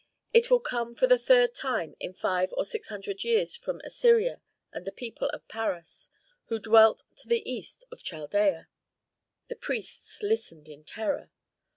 [0.33, 4.41] It will come for the third time in five or six hundred years from Assyria
[4.73, 6.09] and the people of Paras,
[6.45, 8.67] who dwell to the east of Chaldea."
[9.47, 11.29] The priests listened in terror.